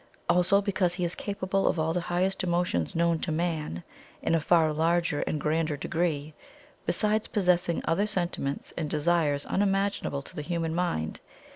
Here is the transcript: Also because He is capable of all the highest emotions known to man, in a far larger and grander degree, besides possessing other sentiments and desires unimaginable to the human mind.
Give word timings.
Also 0.27 0.63
because 0.63 0.95
He 0.95 1.03
is 1.03 1.13
capable 1.13 1.67
of 1.67 1.77
all 1.77 1.93
the 1.93 1.99
highest 2.01 2.43
emotions 2.43 2.95
known 2.95 3.19
to 3.19 3.31
man, 3.31 3.83
in 4.23 4.33
a 4.33 4.39
far 4.39 4.73
larger 4.73 5.21
and 5.27 5.39
grander 5.39 5.77
degree, 5.77 6.33
besides 6.87 7.27
possessing 7.27 7.83
other 7.85 8.07
sentiments 8.07 8.73
and 8.75 8.89
desires 8.89 9.45
unimaginable 9.45 10.23
to 10.23 10.35
the 10.35 10.41
human 10.41 10.73
mind. 10.73 11.19